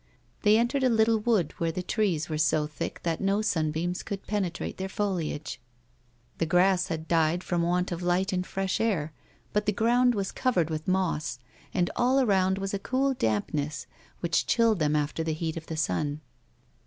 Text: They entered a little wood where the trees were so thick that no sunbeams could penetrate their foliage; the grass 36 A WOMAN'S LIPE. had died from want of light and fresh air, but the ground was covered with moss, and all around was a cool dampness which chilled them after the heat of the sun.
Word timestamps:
They 0.41 0.57
entered 0.57 0.83
a 0.83 0.89
little 0.89 1.19
wood 1.19 1.51
where 1.59 1.71
the 1.71 1.83
trees 1.83 2.27
were 2.27 2.39
so 2.39 2.65
thick 2.65 3.01
that 3.03 3.21
no 3.21 3.43
sunbeams 3.43 4.01
could 4.01 4.25
penetrate 4.25 4.77
their 4.77 4.89
foliage; 4.89 5.61
the 6.39 6.47
grass 6.47 6.87
36 6.87 6.89
A 6.89 6.91
WOMAN'S 6.91 6.91
LIPE. 6.91 7.11
had 7.11 7.33
died 7.39 7.43
from 7.43 7.61
want 7.61 7.91
of 7.91 8.01
light 8.01 8.33
and 8.33 8.43
fresh 8.43 8.81
air, 8.81 9.13
but 9.53 9.67
the 9.67 9.71
ground 9.71 10.15
was 10.15 10.31
covered 10.31 10.71
with 10.71 10.87
moss, 10.87 11.37
and 11.71 11.91
all 11.95 12.19
around 12.19 12.57
was 12.57 12.73
a 12.73 12.79
cool 12.79 13.13
dampness 13.13 13.85
which 14.21 14.47
chilled 14.47 14.79
them 14.79 14.95
after 14.95 15.23
the 15.23 15.33
heat 15.33 15.55
of 15.55 15.67
the 15.67 15.77
sun. 15.77 16.21